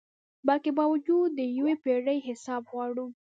بلکي 0.47 0.71
باوجود 0.77 1.29
د 1.35 1.39
یو 1.57 1.67
پیړۍ 1.83 2.19
حساب 2.27 2.61
غواړو 2.71 3.05